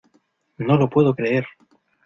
[0.57, 1.45] ¡No lo puedo creer!